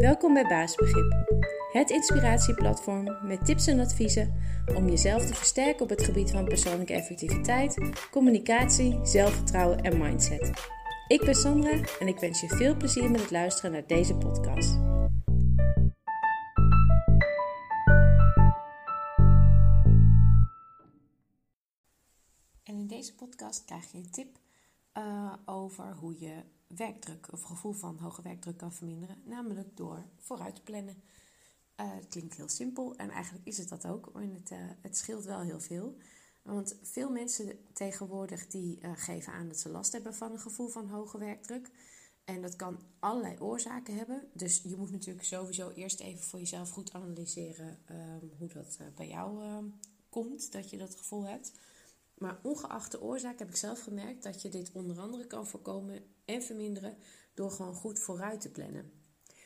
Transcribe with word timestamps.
Welkom 0.00 0.34
bij 0.34 0.46
Baasbegrip, 0.46 1.12
het 1.72 1.90
inspiratieplatform 1.90 3.26
met 3.26 3.44
tips 3.44 3.66
en 3.66 3.80
adviezen 3.80 4.34
om 4.74 4.88
jezelf 4.88 5.26
te 5.26 5.34
versterken 5.34 5.82
op 5.82 5.88
het 5.88 6.02
gebied 6.02 6.30
van 6.30 6.44
persoonlijke 6.44 6.92
effectiviteit, 6.92 7.78
communicatie, 8.10 8.98
zelfvertrouwen 9.02 9.80
en 9.80 9.98
mindset. 9.98 10.50
Ik 11.08 11.24
ben 11.24 11.34
Sandra 11.34 11.80
en 11.98 12.08
ik 12.08 12.18
wens 12.18 12.40
je 12.40 12.48
veel 12.48 12.76
plezier 12.76 13.10
met 13.10 13.20
het 13.20 13.30
luisteren 13.30 13.72
naar 13.72 13.86
deze 13.86 14.14
podcast. 14.14 14.74
En 22.62 22.74
in 22.78 22.86
deze 22.86 23.14
podcast 23.14 23.64
krijg 23.64 23.92
je 23.92 23.98
een 23.98 24.10
tip 24.10 24.38
uh, 24.98 25.32
over 25.44 25.94
hoe 25.94 26.20
je 26.20 26.42
werkdruk 26.76 27.32
of 27.32 27.42
gevoel 27.42 27.72
van 27.72 27.98
hoge 27.98 28.22
werkdruk 28.22 28.56
kan 28.56 28.72
verminderen, 28.72 29.22
namelijk 29.24 29.76
door 29.76 30.04
vooruit 30.18 30.54
te 30.54 30.62
plannen. 30.62 31.02
Uh, 31.80 31.94
het 31.94 32.08
klinkt 32.08 32.36
heel 32.36 32.48
simpel 32.48 32.96
en 32.96 33.10
eigenlijk 33.10 33.46
is 33.46 33.58
het 33.58 33.68
dat 33.68 33.86
ook, 33.86 34.12
maar 34.12 34.22
het, 34.22 34.50
uh, 34.50 34.58
het 34.80 34.96
scheelt 34.96 35.24
wel 35.24 35.40
heel 35.40 35.60
veel. 35.60 35.96
Want 36.42 36.78
veel 36.82 37.10
mensen 37.10 37.58
tegenwoordig 37.72 38.46
die 38.46 38.78
geven 38.94 39.32
aan 39.32 39.48
dat 39.48 39.58
ze 39.58 39.68
last 39.68 39.92
hebben 39.92 40.14
van 40.14 40.32
een 40.32 40.40
gevoel 40.40 40.68
van 40.68 40.88
hoge 40.88 41.18
werkdruk. 41.18 41.70
En 42.24 42.42
dat 42.42 42.56
kan 42.56 42.80
allerlei 42.98 43.38
oorzaken 43.38 43.96
hebben. 43.96 44.28
Dus 44.32 44.62
je 44.62 44.76
moet 44.76 44.90
natuurlijk 44.90 45.26
sowieso 45.26 45.70
eerst 45.70 46.00
even 46.00 46.24
voor 46.24 46.38
jezelf 46.38 46.70
goed 46.70 46.92
analyseren 46.92 47.78
ehm, 47.84 48.26
hoe 48.38 48.48
dat 48.48 48.78
bij 48.94 49.08
jou 49.08 49.44
ehm, 49.44 49.64
komt, 50.08 50.52
dat 50.52 50.70
je 50.70 50.78
dat 50.78 50.94
gevoel 50.96 51.26
hebt. 51.26 51.52
Maar 52.20 52.38
ongeacht 52.42 52.90
de 52.90 53.00
oorzaak 53.00 53.38
heb 53.38 53.48
ik 53.48 53.56
zelf 53.56 53.82
gemerkt 53.82 54.22
dat 54.22 54.42
je 54.42 54.48
dit 54.48 54.70
onder 54.72 54.98
andere 54.98 55.26
kan 55.26 55.46
voorkomen 55.46 56.02
en 56.24 56.42
verminderen 56.42 56.96
door 57.34 57.50
gewoon 57.50 57.74
goed 57.74 57.98
vooruit 57.98 58.40
te 58.40 58.50
plannen. 58.50 58.92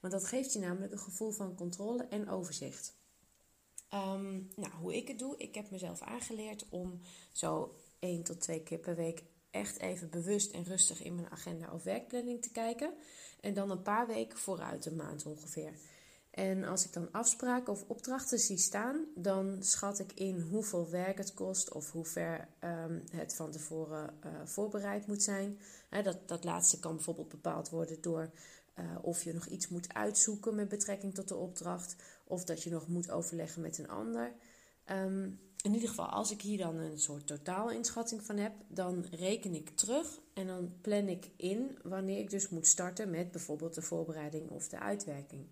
Want 0.00 0.12
dat 0.12 0.24
geeft 0.24 0.52
je 0.52 0.58
namelijk 0.58 0.92
een 0.92 0.98
gevoel 0.98 1.30
van 1.30 1.54
controle 1.54 2.02
en 2.04 2.28
overzicht. 2.28 2.96
Ehm, 3.88 4.34
nou, 4.34 4.72
hoe 4.80 4.96
ik 4.96 5.08
het 5.08 5.18
doe, 5.18 5.36
ik 5.36 5.54
heb 5.54 5.70
mezelf 5.70 6.02
aangeleerd 6.02 6.66
om 6.68 7.00
zo 7.32 7.76
één 7.98 8.22
tot 8.22 8.40
twee 8.40 8.62
keer 8.62 8.78
per 8.78 8.96
week 8.96 9.24
echt 9.50 9.78
even 9.78 10.10
bewust 10.10 10.52
en 10.52 10.64
rustig 10.64 11.02
in 11.02 11.14
mijn 11.14 11.30
agenda 11.30 11.72
of 11.72 11.82
werkplanning 11.82 12.42
te 12.42 12.50
kijken. 12.50 12.94
En 13.40 13.54
dan 13.54 13.70
een 13.70 13.82
paar 13.82 14.06
weken 14.06 14.38
vooruit, 14.38 14.86
een 14.86 14.96
maand 14.96 15.26
ongeveer. 15.26 15.72
En 16.36 16.64
als 16.64 16.84
ik 16.84 16.92
dan 16.92 17.08
afspraken 17.12 17.72
of 17.72 17.84
opdrachten 17.86 18.38
zie 18.38 18.58
staan, 18.58 19.04
dan 19.14 19.56
schat 19.60 19.98
ik 19.98 20.12
in 20.12 20.40
hoeveel 20.40 20.90
werk 20.90 21.18
het 21.18 21.34
kost 21.34 21.72
of 21.72 21.92
hoe 21.92 22.04
ver 22.04 22.48
um, 22.60 23.02
het 23.10 23.34
van 23.34 23.50
tevoren 23.50 24.14
uh, 24.24 24.30
voorbereid 24.44 25.06
moet 25.06 25.22
zijn. 25.22 25.58
dat, 26.02 26.28
dat 26.28 26.44
laatste 26.44 26.78
kan 26.78 26.94
bijvoorbeeld 26.94 27.28
bepaald 27.28 27.68
worden 27.68 28.00
door 28.00 28.30
uh, 28.78 28.84
of 29.02 29.22
je 29.22 29.32
nog 29.32 29.46
iets 29.46 29.68
moet 29.68 29.94
uitzoeken 29.94 30.54
met 30.54 30.68
betrekking 30.68 31.14
tot 31.14 31.28
de 31.28 31.36
opdracht, 31.36 31.96
of 32.24 32.44
dat 32.44 32.62
je 32.62 32.70
nog 32.70 32.88
moet 32.88 33.10
overleggen 33.10 33.62
met 33.62 33.78
een 33.78 33.88
ander. 33.88 34.32
Um, 34.90 35.40
in 35.62 35.74
ieder 35.74 35.88
geval, 35.88 36.06
als 36.06 36.30
ik 36.30 36.40
hier 36.42 36.58
dan 36.58 36.76
een 36.76 36.98
soort 36.98 37.26
totaalinschatting 37.26 38.22
van 38.22 38.36
heb, 38.36 38.52
dan 38.68 39.06
reken 39.10 39.54
ik 39.54 39.70
terug 39.70 40.20
en 40.34 40.46
dan 40.46 40.72
plan 40.80 41.08
ik 41.08 41.30
in 41.36 41.78
wanneer 41.82 42.18
ik 42.18 42.30
dus 42.30 42.48
moet 42.48 42.66
starten 42.66 43.10
met 43.10 43.30
bijvoorbeeld 43.30 43.74
de 43.74 43.82
voorbereiding 43.82 44.50
of 44.50 44.68
de 44.68 44.78
uitwerking. 44.78 45.46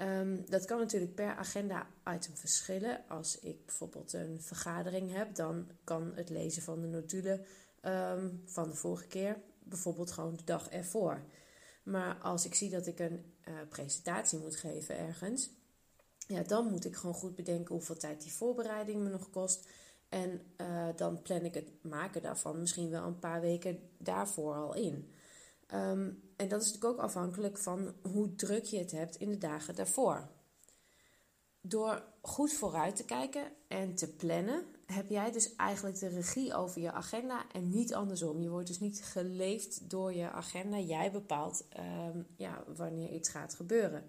Um, 0.00 0.50
dat 0.50 0.64
kan 0.64 0.78
natuurlijk 0.78 1.14
per 1.14 1.34
agenda-item 1.34 2.36
verschillen. 2.36 3.04
Als 3.08 3.38
ik 3.38 3.66
bijvoorbeeld 3.66 4.12
een 4.12 4.40
vergadering 4.40 5.12
heb, 5.12 5.34
dan 5.34 5.70
kan 5.84 6.12
het 6.14 6.30
lezen 6.30 6.62
van 6.62 6.80
de 6.80 6.86
notulen 6.86 7.44
um, 7.82 8.42
van 8.44 8.70
de 8.70 8.76
vorige 8.76 9.06
keer 9.06 9.40
bijvoorbeeld 9.64 10.10
gewoon 10.10 10.36
de 10.36 10.44
dag 10.44 10.68
ervoor. 10.68 11.24
Maar 11.82 12.14
als 12.14 12.44
ik 12.46 12.54
zie 12.54 12.70
dat 12.70 12.86
ik 12.86 12.98
een 12.98 13.34
uh, 13.48 13.54
presentatie 13.68 14.38
moet 14.38 14.56
geven 14.56 14.98
ergens, 14.98 15.50
ja, 16.26 16.42
dan 16.42 16.70
moet 16.70 16.84
ik 16.84 16.96
gewoon 16.96 17.14
goed 17.14 17.34
bedenken 17.34 17.74
hoeveel 17.74 17.96
tijd 17.96 18.22
die 18.22 18.32
voorbereiding 18.32 19.02
me 19.02 19.08
nog 19.08 19.30
kost. 19.30 19.68
En 20.08 20.40
uh, 20.56 20.88
dan 20.96 21.22
plan 21.22 21.44
ik 21.44 21.54
het 21.54 21.82
maken 21.82 22.22
daarvan 22.22 22.60
misschien 22.60 22.90
wel 22.90 23.04
een 23.04 23.18
paar 23.18 23.40
weken 23.40 23.78
daarvoor 23.98 24.54
al 24.54 24.74
in. 24.74 25.10
Um, 25.74 26.22
en 26.36 26.48
dat 26.48 26.62
is 26.62 26.66
natuurlijk 26.72 26.84
ook 26.84 27.04
afhankelijk 27.04 27.58
van 27.58 27.94
hoe 28.02 28.34
druk 28.34 28.64
je 28.64 28.78
het 28.78 28.90
hebt 28.90 29.16
in 29.16 29.30
de 29.30 29.38
dagen 29.38 29.74
daarvoor. 29.74 30.28
Door 31.60 32.04
goed 32.20 32.52
vooruit 32.52 32.96
te 32.96 33.04
kijken 33.04 33.52
en 33.68 33.94
te 33.94 34.14
plannen, 34.14 34.64
heb 34.86 35.08
jij 35.08 35.32
dus 35.32 35.56
eigenlijk 35.56 35.98
de 35.98 36.08
regie 36.08 36.54
over 36.54 36.80
je 36.80 36.92
agenda 36.92 37.52
en 37.52 37.70
niet 37.70 37.94
andersom. 37.94 38.40
Je 38.40 38.48
wordt 38.48 38.66
dus 38.66 38.80
niet 38.80 39.04
geleefd 39.04 39.90
door 39.90 40.14
je 40.14 40.30
agenda. 40.30 40.78
Jij 40.78 41.12
bepaalt 41.12 41.64
um, 41.78 42.26
ja, 42.36 42.64
wanneer 42.76 43.10
iets 43.10 43.28
gaat 43.28 43.54
gebeuren. 43.54 44.04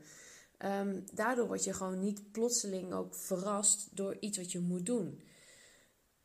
Um, 0.66 1.06
daardoor 1.14 1.48
word 1.48 1.64
je 1.64 1.74
gewoon 1.74 2.00
niet 2.00 2.32
plotseling 2.32 2.94
ook 2.94 3.16
verrast 3.16 3.88
door 3.92 4.18
iets 4.20 4.38
wat 4.38 4.52
je 4.52 4.60
moet 4.60 4.86
doen. 4.86 5.22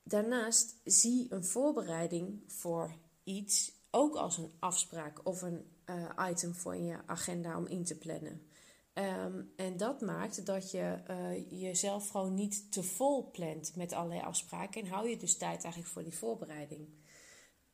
Daarnaast 0.03 0.75
zie 0.85 1.27
een 1.31 1.45
voorbereiding 1.45 2.43
voor 2.47 2.95
iets 3.25 3.73
ook 3.95 4.15
als 4.15 4.39
een 4.39 4.53
afspraak 4.59 5.27
of 5.27 5.43
een 5.43 5.65
uh, 5.87 6.29
item 6.31 6.55
voor 6.55 6.77
je 6.77 7.07
agenda 7.07 7.57
om 7.57 7.67
in 7.67 7.85
te 7.85 7.99
plannen. 7.99 8.47
Um, 8.95 9.53
en 9.57 9.77
dat 9.77 10.01
maakt 10.01 10.47
dat 10.47 10.71
je 10.71 11.03
uh, 11.11 11.61
jezelf 11.61 12.09
gewoon 12.09 12.35
niet 12.35 12.73
te 12.73 12.83
vol 12.83 13.31
plant 13.31 13.77
met 13.77 13.93
allerlei 13.93 14.21
afspraken 14.21 14.83
en 14.83 14.89
hou 14.89 15.09
je 15.09 15.17
dus 15.17 15.37
tijd 15.37 15.63
eigenlijk 15.63 15.93
voor 15.93 16.03
die 16.03 16.17
voorbereiding. 16.17 16.89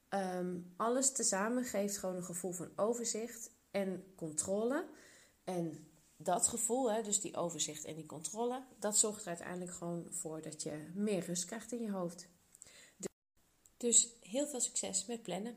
Um, 0.08 0.72
alles 0.76 1.12
tezamen 1.12 1.64
geeft 1.64 1.98
gewoon 1.98 2.16
een 2.16 2.24
gevoel 2.24 2.52
van 2.52 2.70
overzicht 2.76 3.50
en 3.70 4.12
controle. 4.16 4.88
En 5.44 5.88
dat 6.16 6.46
gevoel, 6.46 6.92
hè, 6.92 7.02
dus 7.02 7.20
die 7.20 7.36
overzicht 7.36 7.84
en 7.84 7.94
die 7.94 8.06
controle, 8.06 8.64
dat 8.78 8.98
zorgt 8.98 9.22
er 9.22 9.28
uiteindelijk 9.28 9.72
gewoon 9.72 10.06
voor 10.10 10.42
dat 10.42 10.62
je 10.62 10.90
meer 10.94 11.24
rust 11.24 11.44
krijgt 11.44 11.72
in 11.72 11.82
je 11.82 11.90
hoofd. 11.90 12.28
Dus 13.76 14.12
heel 14.20 14.46
veel 14.46 14.60
succes 14.60 15.06
met 15.06 15.22
plannen. 15.22 15.56